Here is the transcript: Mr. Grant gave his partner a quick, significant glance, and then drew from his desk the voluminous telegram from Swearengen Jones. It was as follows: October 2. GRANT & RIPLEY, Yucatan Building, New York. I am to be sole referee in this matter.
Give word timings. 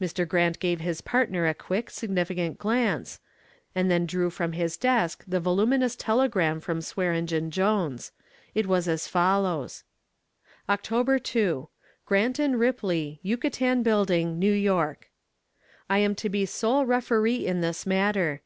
Mr. 0.00 0.28
Grant 0.28 0.60
gave 0.60 0.78
his 0.80 1.00
partner 1.00 1.48
a 1.48 1.52
quick, 1.52 1.90
significant 1.90 2.56
glance, 2.56 3.18
and 3.74 3.90
then 3.90 4.06
drew 4.06 4.30
from 4.30 4.52
his 4.52 4.76
desk 4.76 5.24
the 5.26 5.40
voluminous 5.40 5.96
telegram 5.96 6.60
from 6.60 6.80
Swearengen 6.80 7.50
Jones. 7.50 8.12
It 8.54 8.66
was 8.68 8.86
as 8.86 9.08
follows: 9.08 9.82
October 10.68 11.18
2. 11.18 11.68
GRANT 12.04 12.38
& 12.38 12.38
RIPLEY, 12.56 13.18
Yucatan 13.24 13.82
Building, 13.82 14.38
New 14.38 14.52
York. 14.52 15.10
I 15.90 15.98
am 15.98 16.14
to 16.14 16.28
be 16.28 16.46
sole 16.46 16.86
referee 16.86 17.44
in 17.44 17.60
this 17.60 17.84
matter. 17.84 18.42